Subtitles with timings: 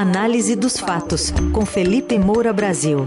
[0.00, 3.04] Análise dos fatos, com Felipe Moura Brasil.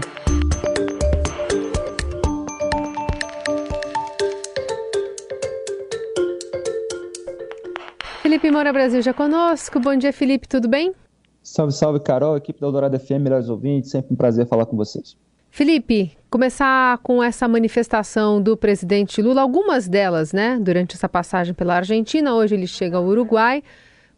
[8.22, 9.80] Felipe Moura Brasil já conosco.
[9.80, 10.94] Bom dia, Felipe, tudo bem?
[11.42, 15.16] Salve, salve, Carol, equipe da Eldorado FM, melhores ouvintes, sempre um prazer falar com vocês.
[15.50, 21.74] Felipe, começar com essa manifestação do presidente Lula, algumas delas, né, durante essa passagem pela
[21.74, 23.64] Argentina, hoje ele chega ao Uruguai,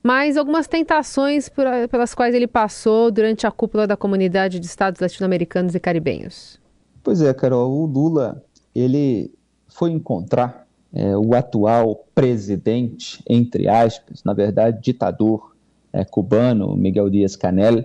[0.07, 5.01] mas algumas tentações por, pelas quais ele passou durante a cúpula da Comunidade de Estados
[5.01, 6.61] Latino-Americanos e Caribenhos.
[7.03, 8.41] Pois é, Carol, o Lula,
[8.73, 9.35] ele
[9.67, 10.65] foi encontrar
[10.95, 15.57] é, o atual presidente, entre aspas, na verdade, ditador
[15.93, 17.85] é, cubano, Miguel Díaz-Canel,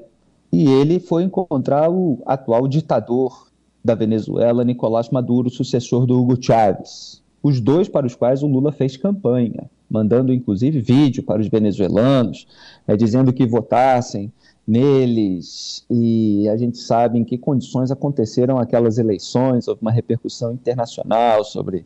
[0.53, 3.48] e ele foi encontrar o atual ditador
[3.84, 7.20] da Venezuela, Nicolás Maduro, sucessor do Hugo Chávez.
[7.44, 12.48] Os dois para os quais o Lula fez campanha, mandando inclusive vídeo para os venezuelanos,
[12.88, 14.32] é, dizendo que votassem
[14.68, 15.84] neles.
[15.90, 21.85] E a gente sabe em que condições aconteceram aquelas eleições, houve uma repercussão internacional sobre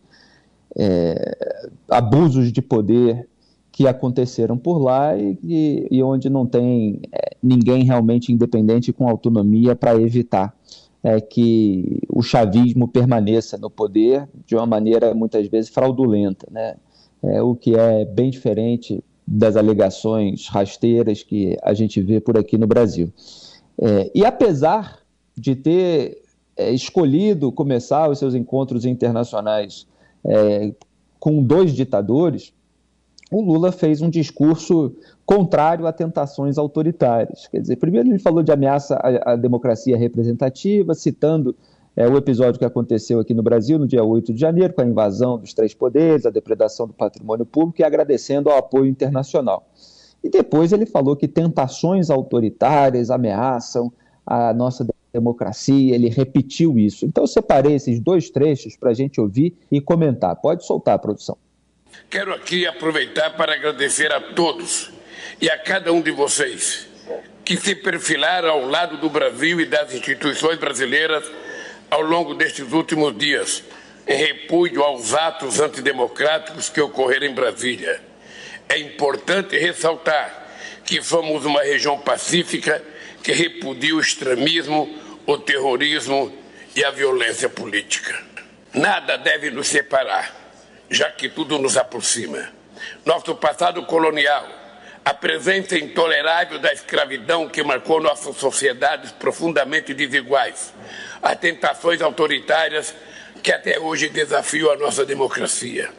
[0.75, 1.57] é,
[1.89, 3.27] abusos de poder
[3.71, 9.75] que aconteceram por lá e, e, onde não tem é, ninguém realmente independente com autonomia
[9.75, 10.55] para evitar
[11.05, 16.77] é, que o chavismo permaneça no poder de uma maneira muitas vezes fraudulenta, né?
[17.21, 22.57] É, o que é bem diferente das alegações rasteiras que a gente vê por aqui
[22.57, 23.13] no Brasil.
[23.77, 24.99] É, e apesar
[25.37, 26.23] de ter
[26.57, 29.85] é, escolhido começar os seus encontros internacionais
[30.23, 30.73] é,
[31.19, 32.51] com dois ditadores,
[33.31, 34.95] o Lula fez um discurso
[35.25, 37.47] contrário a tentações autoritárias.
[37.47, 41.55] Quer dizer, primeiro ele falou de ameaça à, à democracia representativa, citando
[41.95, 44.85] é, o episódio que aconteceu aqui no Brasil no dia 8 de janeiro, com a
[44.85, 49.65] invasão dos três poderes, a depredação do patrimônio público e agradecendo ao apoio internacional.
[50.23, 53.91] E depois ele falou que tentações autoritárias ameaçam
[54.25, 57.05] a nossa democracia, ele repetiu isso.
[57.05, 60.35] Então eu separei esses dois trechos para a gente ouvir e comentar.
[60.35, 61.37] Pode soltar, produção.
[62.09, 64.91] Quero aqui aproveitar para agradecer a todos
[65.41, 66.87] e a cada um de vocês
[67.43, 71.23] que se perfilaram ao lado do Brasil e das instituições brasileiras
[71.91, 73.63] ao longo destes últimos dias,
[74.07, 78.01] em repúdio aos atos antidemocráticos que ocorreram em Brasília.
[78.67, 80.43] É importante ressaltar
[80.83, 82.81] que somos uma região pacífica
[83.21, 84.89] que repudia o extremismo,
[85.25, 86.35] o terrorismo
[86.75, 88.19] e a violência política.
[88.73, 90.44] Nada deve nos separar
[90.89, 92.39] já que tudo nos aproxima.
[93.05, 94.45] Nosso passado colonial,
[95.03, 100.73] a presença intolerável da escravidão que marcou nossas sociedades profundamente desiguais,
[101.21, 102.93] as tentações autoritárias
[103.41, 105.89] que até hoje desafiam a nossa democracia.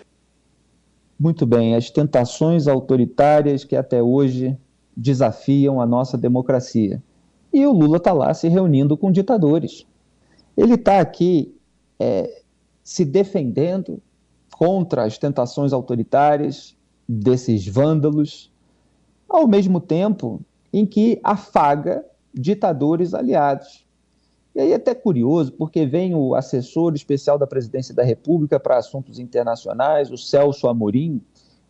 [1.18, 4.56] Muito bem, as tentações autoritárias que até hoje
[4.96, 7.02] desafiam a nossa democracia.
[7.52, 9.86] E o Lula está lá se reunindo com ditadores.
[10.56, 11.56] Ele está aqui
[11.98, 12.42] é,
[12.82, 14.02] se defendendo
[14.58, 16.74] contra as tentações autoritárias
[17.06, 18.50] desses vândalos,
[19.28, 20.40] ao mesmo tempo
[20.72, 23.86] em que afaga ditadores aliados.
[24.54, 28.78] E aí é até curioso, porque vem o assessor especial da Presidência da República para
[28.78, 31.20] Assuntos Internacionais, o Celso Amorim,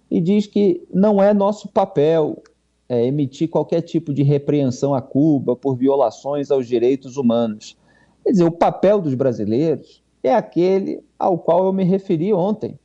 [0.08, 2.40] e diz que não é nosso papel
[2.88, 7.76] é, emitir qualquer tipo de repreensão a Cuba por violações aos direitos humanos.
[8.22, 12.78] Quer dizer, o papel dos brasileiros é aquele ao qual eu me referi ontem,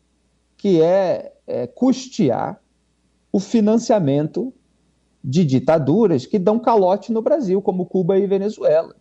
[0.58, 2.62] que é, é custear
[3.32, 4.54] o financiamento
[5.24, 8.96] de ditaduras que dão calote no Brasil, como Cuba e Venezuela.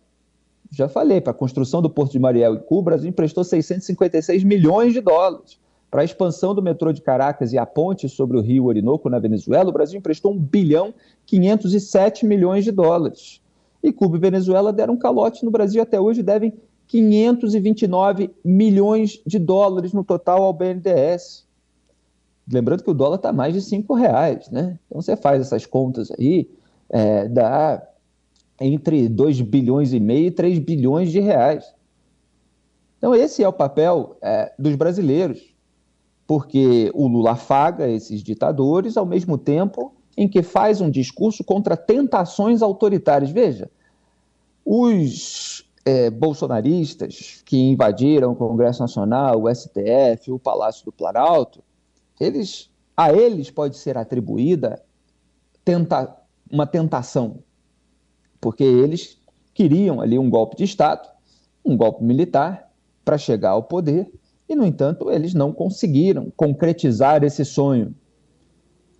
[0.71, 4.43] Já falei, para a construção do Porto de Mariel e Cuba, o Brasil emprestou 656
[4.43, 5.59] milhões de dólares.
[5.89, 9.19] Para a expansão do metrô de Caracas e a ponte sobre o rio Orinoco na
[9.19, 10.93] Venezuela, o Brasil emprestou 1 bilhão
[11.25, 13.41] 507 milhões de dólares.
[13.83, 16.53] E Cuba e Venezuela deram calote no Brasil até hoje devem
[16.91, 21.47] 529 milhões de dólares no total ao BNDES.
[22.51, 24.77] Lembrando que o dólar está mais de cinco reais, né?
[24.87, 26.49] Então você faz essas contas aí,
[26.89, 27.81] é, dá
[28.59, 31.73] entre 2 bilhões e meio e 3 bilhões de reais.
[32.97, 35.55] Então esse é o papel é, dos brasileiros,
[36.27, 41.77] porque o Lula afaga esses ditadores ao mesmo tempo em que faz um discurso contra
[41.77, 43.31] tentações autoritárias.
[43.31, 43.71] Veja,
[44.65, 51.63] os é, bolsonaristas que invadiram o Congresso Nacional, o STF, o Palácio do Planalto,
[52.19, 54.81] eles, a eles pode ser atribuída
[55.63, 56.15] tenta,
[56.51, 57.39] uma tentação,
[58.39, 59.19] porque eles
[59.53, 61.09] queriam ali um golpe de Estado,
[61.63, 62.69] um golpe militar,
[63.03, 64.11] para chegar ao poder,
[64.47, 67.95] e, no entanto, eles não conseguiram concretizar esse sonho.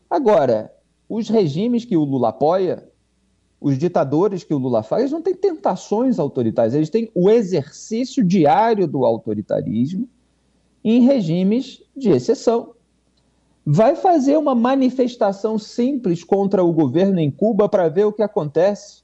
[0.10, 0.74] Agora,
[1.08, 2.91] os regimes que o Lula apoia
[3.62, 8.24] os ditadores que o Lula faz, eles não têm tentações autoritárias, eles têm o exercício
[8.24, 10.10] diário do autoritarismo
[10.84, 12.74] em regimes de exceção.
[13.64, 19.04] Vai fazer uma manifestação simples contra o governo em Cuba para ver o que acontece.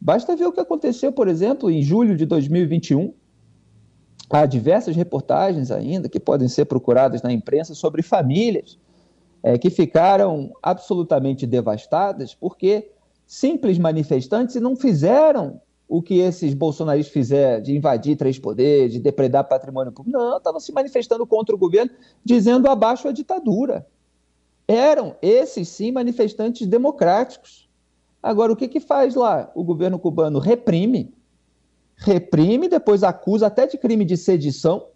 [0.00, 3.12] Basta ver o que aconteceu, por exemplo, em julho de 2021.
[4.30, 8.78] Há diversas reportagens ainda que podem ser procuradas na imprensa sobre famílias
[9.42, 12.92] é, que ficaram absolutamente devastadas porque
[13.26, 19.48] simples manifestantes não fizeram o que esses bolsonaristas fizeram de invadir três poderes, de depredar
[19.48, 20.18] patrimônio público.
[20.18, 21.92] Não, estavam se manifestando contra o governo,
[22.24, 23.86] dizendo abaixo a ditadura.
[24.66, 27.68] Eram, esses sim, manifestantes democráticos.
[28.20, 29.50] Agora, o que, que faz lá?
[29.54, 31.14] O governo cubano reprime,
[31.96, 34.88] reprime, depois acusa até de crime de sedição,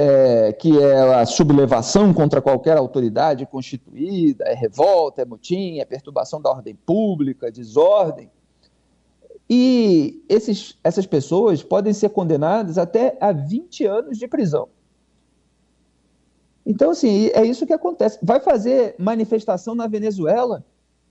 [0.00, 6.40] é, que é a sublevação contra qualquer autoridade constituída, é revolta, é motim, é perturbação
[6.40, 8.30] da ordem pública, desordem.
[9.50, 14.68] E esses, essas pessoas podem ser condenadas até a 20 anos de prisão.
[16.64, 18.20] Então, assim, é isso que acontece.
[18.22, 20.64] Vai fazer manifestação na Venezuela,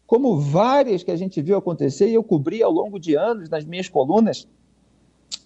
[0.06, 3.66] como várias que a gente viu acontecer e eu cobri ao longo de anos nas
[3.66, 4.48] minhas colunas.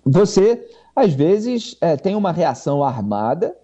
[0.05, 3.55] Você às vezes é, tem uma reação armada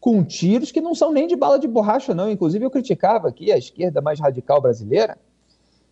[0.00, 2.30] com tiros que não são nem de bala de borracha, não.
[2.30, 5.18] Inclusive, eu criticava aqui a esquerda mais radical brasileira,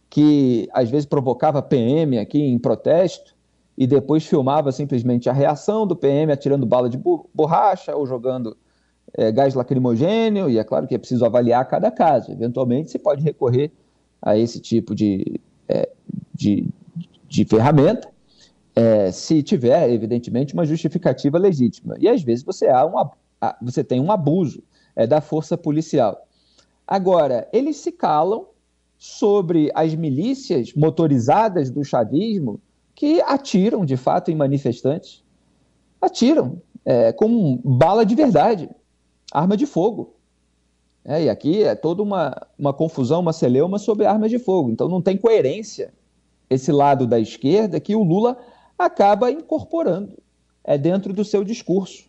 [0.08, 3.34] que às vezes provocava PM aqui em protesto
[3.76, 6.96] e depois filmava simplesmente a reação do PM atirando bala de
[7.34, 8.56] borracha ou jogando
[9.14, 12.30] é, gás lacrimogênio, e é claro que é preciso avaliar cada caso.
[12.30, 13.72] Eventualmente, se pode recorrer
[14.22, 15.88] a esse tipo de, é,
[16.32, 16.68] de,
[17.28, 18.13] de ferramenta,
[18.75, 21.97] é, se tiver, evidentemente, uma justificativa legítima.
[21.99, 22.94] E às vezes você, há um,
[23.62, 24.62] você tem um abuso
[24.97, 26.26] é, da força policial.
[26.87, 28.47] Agora, eles se calam
[28.99, 32.61] sobre as milícias motorizadas do chavismo
[32.94, 35.23] que atiram, de fato, em manifestantes.
[36.00, 38.69] Atiram é, com bala de verdade,
[39.32, 40.15] arma de fogo.
[41.05, 44.71] É, e aqui é toda uma, uma confusão, uma celeuma sobre armas de fogo.
[44.71, 45.93] Então não tem coerência
[46.49, 48.38] esse lado da esquerda que o Lula
[48.79, 50.19] acaba incorporando
[50.62, 52.05] é, dentro do seu discurso.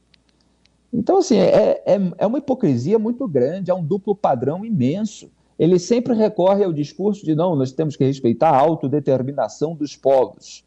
[0.92, 5.30] Então, assim, é, é, é uma hipocrisia muito grande, é um duplo padrão imenso.
[5.60, 10.64] Ele sempre recorre ao discurso de não, nós temos que respeitar a autodeterminação dos povos.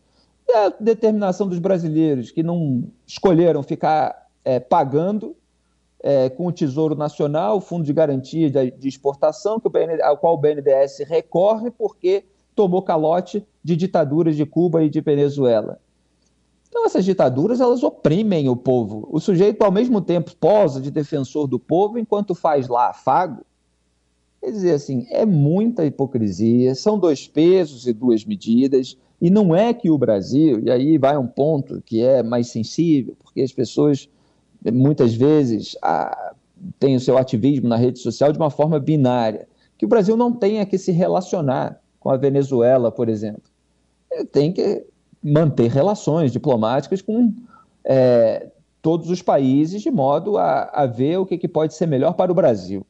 [0.46, 5.36] E a determinação dos brasileiros que não escolheram ficar é, pagando
[6.00, 10.16] é, com o Tesouro Nacional, o Fundo de Garantia de, de Exportação, que BN, ao
[10.16, 12.24] qual o BNDES recorre porque
[12.54, 15.78] tomou calote de ditaduras de Cuba e de Venezuela.
[16.78, 19.08] Então essas ditaduras elas oprimem o povo.
[19.10, 23.44] O sujeito ao mesmo tempo posa de defensor do povo enquanto faz lá afago.
[24.40, 29.74] Quer dizer assim, é muita hipocrisia, são dois pesos e duas medidas, e não é
[29.74, 34.08] que o Brasil, e aí vai um ponto que é mais sensível, porque as pessoas
[34.72, 36.32] muitas vezes a,
[36.78, 40.32] têm o seu ativismo na rede social de uma forma binária, que o Brasil não
[40.32, 43.50] tenha que se relacionar com a Venezuela, por exemplo.
[44.12, 44.86] Ele tem que
[45.22, 47.32] manter relações diplomáticas com
[47.84, 48.48] é,
[48.80, 52.30] todos os países, de modo a, a ver o que, que pode ser melhor para
[52.30, 52.86] o Brasil.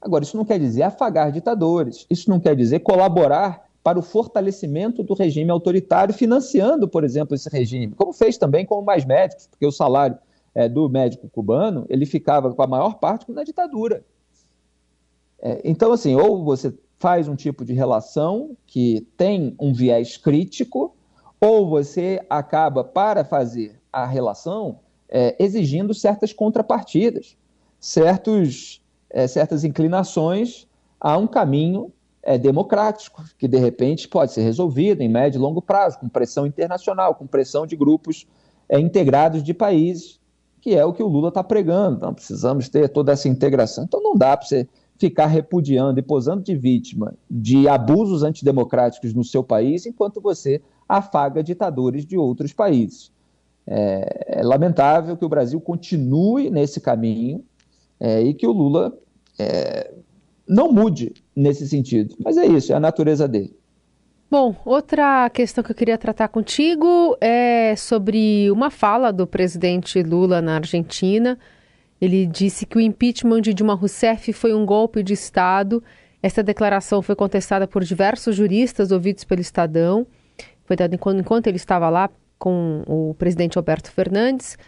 [0.00, 5.02] Agora, isso não quer dizer afagar ditadores, isso não quer dizer colaborar para o fortalecimento
[5.02, 9.66] do regime autoritário, financiando, por exemplo, esse regime, como fez também com mais médicos, porque
[9.66, 10.18] o salário
[10.54, 14.04] é, do médico cubano ele ficava com a maior parte na ditadura.
[15.40, 20.94] É, então, assim, ou você faz um tipo de relação que tem um viés crítico,
[21.40, 27.36] ou você acaba, para fazer a relação, é, exigindo certas contrapartidas,
[27.80, 30.66] certos, é, certas inclinações
[31.00, 31.92] a um caminho
[32.22, 36.46] é, democrático, que de repente pode ser resolvido em médio e longo prazo, com pressão
[36.46, 38.26] internacional, com pressão de grupos
[38.68, 40.20] é, integrados de países,
[40.60, 41.96] que é o que o Lula está pregando.
[41.96, 43.84] Então, precisamos ter toda essa integração.
[43.84, 44.68] Então, não dá para você
[44.98, 51.42] ficar repudiando e posando de vítima de abusos antidemocráticos no seu país, enquanto você afaga
[51.42, 53.12] ditadores de outros países.
[53.66, 57.44] É, é lamentável que o Brasil continue nesse caminho
[58.00, 58.96] é, e que o Lula
[59.38, 59.92] é,
[60.48, 62.16] não mude nesse sentido.
[62.18, 63.54] Mas é isso, é a natureza dele.
[64.30, 70.42] Bom, outra questão que eu queria tratar contigo é sobre uma fala do presidente Lula
[70.42, 71.38] na Argentina.
[72.00, 75.82] Ele disse que o impeachment de Dilma Rousseff foi um golpe de Estado.
[76.22, 80.06] Essa declaração foi contestada por diversos juristas ouvidos pelo Estadão.
[80.68, 84.58] Foi enquanto, enquanto ele estava lá com o presidente Alberto Fernandes.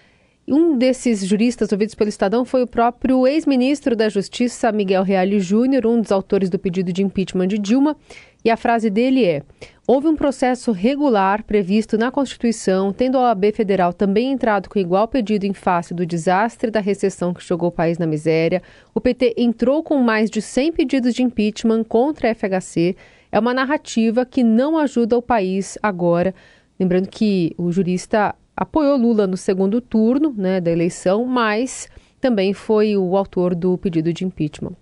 [0.48, 5.86] Um desses juristas ouvidos pelo Estadão foi o próprio ex-ministro da Justiça, Miguel Reale Júnior,
[5.86, 7.96] um dos autores do pedido de impeachment de Dilma.
[8.42, 9.42] E a frase dele é:
[9.86, 15.06] Houve um processo regular previsto na Constituição, tendo a OAB Federal também entrado com igual
[15.06, 18.62] pedido em face do desastre da recessão que jogou o país na miséria.
[18.94, 22.96] O PT entrou com mais de 100 pedidos de impeachment contra a FHC.
[23.32, 26.34] É uma narrativa que não ajuda o país agora.
[26.78, 31.88] Lembrando que o jurista apoiou Lula no segundo turno né, da eleição, mas
[32.20, 34.74] também foi o autor do pedido de impeachment.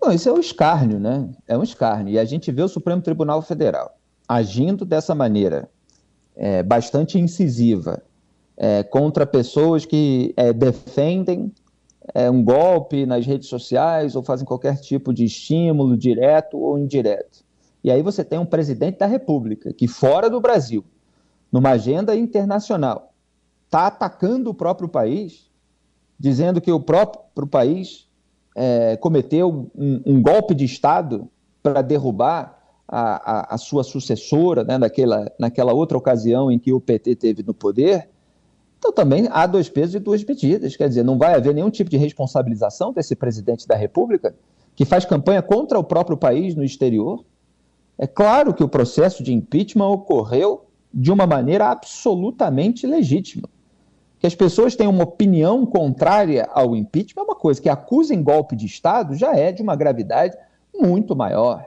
[0.00, 1.28] Bom, isso é um escárnio, né?
[1.46, 2.14] É um escárnio.
[2.14, 3.96] E a gente vê o Supremo Tribunal Federal
[4.26, 5.68] agindo dessa maneira
[6.36, 8.00] é, bastante incisiva
[8.56, 11.52] é, contra pessoas que é, defendem
[12.14, 17.44] é, um golpe nas redes sociais ou fazem qualquer tipo de estímulo direto ou indireto.
[17.82, 20.84] E aí você tem um presidente da República que, fora do Brasil,
[21.50, 23.12] numa agenda internacional,
[23.64, 25.50] está atacando o próprio país,
[26.18, 28.08] dizendo que o próprio país
[28.56, 31.28] é, cometeu um, um, golpe de Estado
[31.62, 36.80] para derrubar a, a, a, sua sucessora, né, naquela, naquela outra ocasião em que o
[36.80, 38.08] PT teve no poder.
[38.78, 40.76] Então também há dois pesos e duas medidas.
[40.76, 44.34] Quer dizer, não vai haver nenhum tipo de responsabilização desse presidente da República
[44.74, 47.24] que faz campanha contra o próprio país no exterior.
[48.02, 53.46] É claro que o processo de impeachment ocorreu de uma maneira absolutamente legítima.
[54.18, 58.56] Que as pessoas tenham uma opinião contrária ao impeachment é uma coisa, que acusem golpe
[58.56, 60.34] de Estado já é de uma gravidade
[60.74, 61.66] muito maior.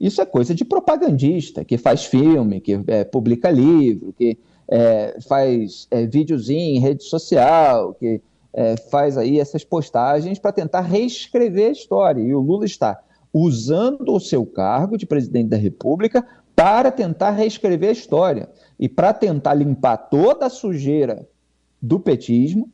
[0.00, 5.86] Isso é coisa de propagandista, que faz filme, que é, publica livro, que é, faz
[5.90, 8.22] é, videozinho em rede social, que
[8.54, 12.22] é, faz aí essas postagens para tentar reescrever a história.
[12.22, 12.98] E o Lula está
[13.32, 19.12] usando o seu cargo de presidente da República para tentar reescrever a história e para
[19.12, 21.26] tentar limpar toda a sujeira
[21.80, 22.68] do petismo.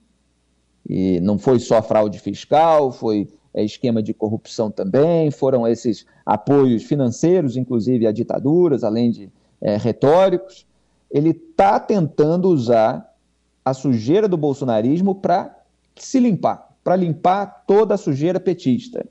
[0.89, 6.85] E não foi só fraude fiscal, foi é, esquema de corrupção também, foram esses apoios
[6.85, 10.67] financeiros, inclusive a ditaduras, além de é, retóricos.
[11.11, 13.15] Ele está tentando usar
[13.65, 15.57] a sujeira do bolsonarismo para
[15.97, 19.07] se limpar, para limpar toda a sujeira petista.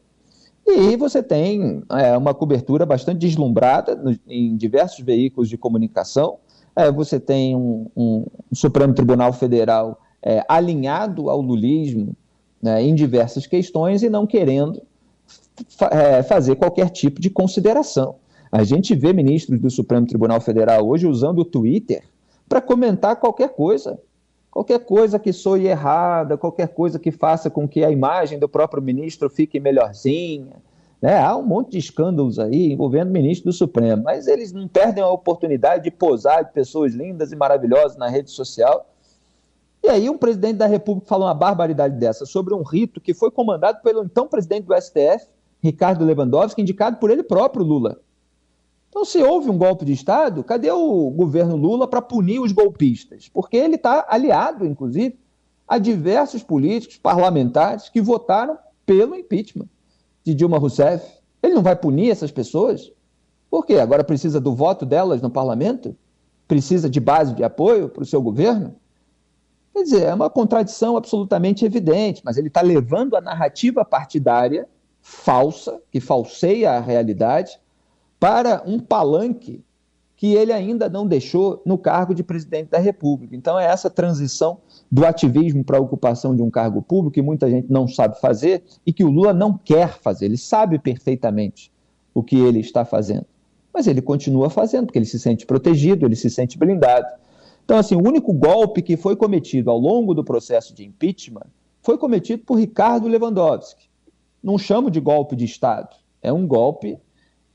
[0.66, 6.38] E você tem é, uma cobertura bastante deslumbrada no, em diversos veículos de comunicação.
[6.76, 12.16] É, você tem um, um, Supremo Tribunal Federal é, alinhado ao lulismo
[12.62, 14.82] né, em diversas questões e não querendo
[15.92, 18.16] é, fazer qualquer tipo de consideração.
[18.52, 22.04] A gente vê ministros do Supremo Tribunal Federal hoje usando o Twitter
[22.50, 24.00] para comentar qualquer coisa.
[24.56, 28.82] Qualquer coisa que soe errada, qualquer coisa que faça com que a imagem do próprio
[28.82, 30.54] ministro fique melhorzinha.
[31.02, 31.20] Né?
[31.20, 35.10] Há um monte de escândalos aí envolvendo ministro do Supremo, mas eles não perdem a
[35.10, 38.90] oportunidade de posar de pessoas lindas e maravilhosas na rede social.
[39.84, 43.32] E aí um presidente da República fala uma barbaridade dessa sobre um rito que foi
[43.32, 45.28] comandado pelo então presidente do STF,
[45.62, 48.00] Ricardo Lewandowski, indicado por ele próprio, Lula.
[48.96, 53.28] Então, se houve um golpe de Estado, cadê o governo Lula para punir os golpistas?
[53.28, 55.20] Porque ele está aliado, inclusive,
[55.68, 59.68] a diversos políticos, parlamentares que votaram pelo impeachment
[60.24, 61.06] de Dilma Rousseff.
[61.44, 62.90] Ele não vai punir essas pessoas?
[63.52, 63.74] Por quê?
[63.80, 65.94] Agora precisa do voto delas no parlamento?
[66.48, 68.78] Precisa de base de apoio para o seu governo?
[69.74, 74.70] Quer dizer, é uma contradição absolutamente evidente, mas ele está levando a narrativa partidária
[75.02, 77.60] falsa, que falseia a realidade,
[78.20, 79.64] para um palanque
[80.18, 83.36] que ele ainda não deixou no cargo de presidente da República.
[83.36, 87.50] Então, é essa transição do ativismo para a ocupação de um cargo público que muita
[87.50, 90.26] gente não sabe fazer e que o Lula não quer fazer.
[90.26, 91.72] Ele sabe perfeitamente
[92.14, 93.26] o que ele está fazendo.
[93.74, 97.08] Mas ele continua fazendo, porque ele se sente protegido, ele se sente blindado.
[97.66, 101.48] Então, assim, o único golpe que foi cometido ao longo do processo de impeachment
[101.82, 103.90] foi cometido por Ricardo Lewandowski.
[104.42, 106.98] Não chamo de golpe de Estado, é um golpe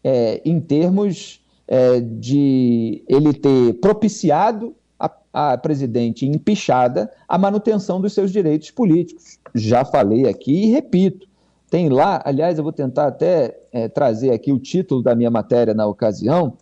[0.02, 8.12] é, em termos é, de ele ter propiciado a, a presidente empichada a manutenção dos
[8.12, 9.38] seus direitos políticos.
[9.54, 11.28] Já falei aqui e repito.
[11.70, 15.72] Tem lá, aliás, eu vou tentar até é, trazer aqui o título da minha matéria
[15.72, 16.54] na ocasião,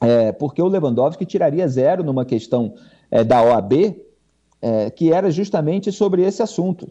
[0.00, 2.74] é, porque o Lewandowski tiraria zero numa questão
[3.10, 3.96] é, da OAB,
[4.60, 6.88] é, que era justamente sobre esse assunto.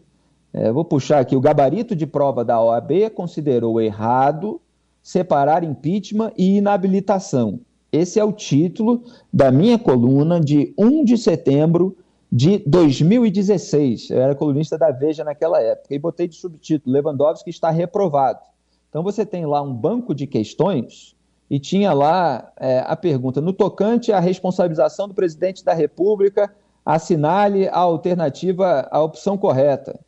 [0.74, 4.60] Vou puxar aqui: o gabarito de prova da OAB considerou errado
[5.02, 7.60] separar impeachment e inabilitação.
[7.90, 11.96] Esse é o título da minha coluna de 1 de setembro
[12.30, 14.10] de 2016.
[14.10, 18.40] Eu era colunista da Veja naquela época e botei de subtítulo: Lewandowski está reprovado.
[18.88, 21.14] Então você tem lá um banco de questões
[21.50, 26.50] e tinha lá é, a pergunta: no tocante à responsabilização do presidente da República
[26.84, 30.00] assinale a alternativa, a opção correta.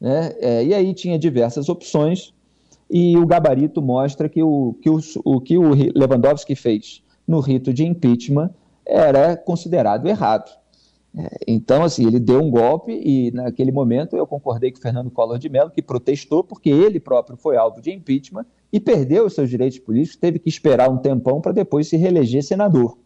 [0.00, 0.32] Né?
[0.38, 2.32] É, e aí tinha diversas opções,
[2.90, 7.72] e o gabarito mostra que o que o, o que o Lewandowski fez no rito
[7.72, 8.50] de impeachment
[8.86, 10.50] era considerado errado.
[11.16, 15.10] É, então, assim, ele deu um golpe e, naquele momento, eu concordei com o Fernando
[15.10, 19.34] Collor de Mello, que protestou porque ele próprio foi alvo de impeachment e perdeu os
[19.34, 22.98] seus direitos políticos, teve que esperar um tempão para depois se reeleger senador.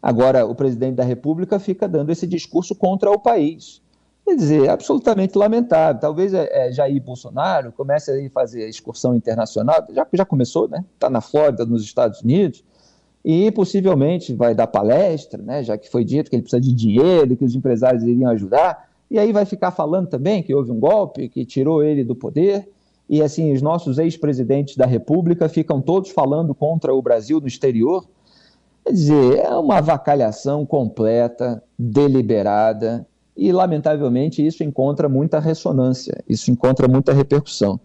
[0.00, 3.82] Agora, o presidente da República fica dando esse discurso contra o país.
[4.26, 6.00] Quer dizer, absolutamente lamentável.
[6.00, 10.84] Talvez é, é, Jair Bolsonaro comece a fazer excursão internacional, já, já começou, né?
[10.94, 12.64] Está na Flórida, nos Estados Unidos,
[13.24, 17.36] e possivelmente vai dar palestra, né, já que foi dito que ele precisa de dinheiro,
[17.36, 21.28] que os empresários iriam ajudar, e aí vai ficar falando também que houve um golpe
[21.28, 22.68] que tirou ele do poder,
[23.08, 28.04] e assim, os nossos ex-presidentes da República ficam todos falando contra o Brasil no exterior.
[28.84, 36.88] Quer dizer, é uma avacalhação completa, deliberada, e lamentavelmente isso encontra muita ressonância, isso encontra
[36.88, 37.78] muita repercussão.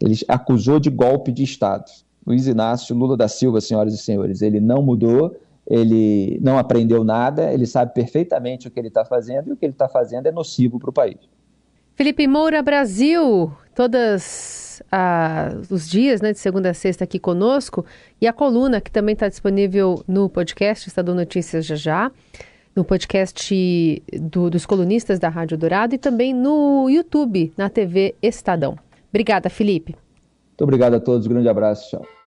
[0.00, 1.90] Ele acusou de golpe de Estado.
[2.26, 4.42] Luiz Inácio Lula da Silva, senhoras e senhores.
[4.42, 5.34] Ele não mudou,
[5.66, 9.64] ele não aprendeu nada, ele sabe perfeitamente o que ele está fazendo e o que
[9.64, 11.18] ele está fazendo é nocivo para o país.
[11.96, 17.84] Felipe Moura Brasil, todos ah, os dias, né, de segunda a sexta aqui conosco,
[18.20, 22.12] e a coluna que também está disponível no podcast Estadão Notícias já já,
[22.78, 28.78] no podcast do, dos colunistas da Rádio Dourado e também no YouTube, na TV Estadão.
[29.10, 29.96] Obrigada, Felipe.
[30.50, 32.17] Muito obrigado a todos, grande abraço, tchau.